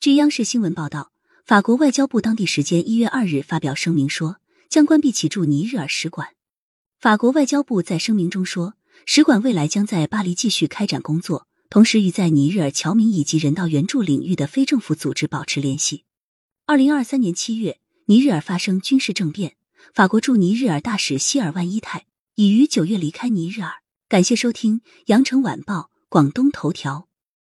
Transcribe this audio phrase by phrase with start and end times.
[0.00, 1.12] 据央视新闻报道
[1.44, 4.38] 法国外交部当地时间一月二日发表声明说
[4.70, 6.28] 将关闭其驻尼日尔使馆。
[6.98, 16.04] 法国外交部在声明中说使馆未来将在巴黎继续开展工作同时与在尼日尔侨民以及人道援助领域的非政府组织保持联系。
[16.64, 19.56] 二零二三年七月尼日尔发生军事政变
[19.92, 22.06] 法国驻尼日尔大使希尔万伊泰
[22.36, 23.70] 已于九月离开尼日尔。
[24.08, 27.09] 感谢收听羊城晚报广东头条。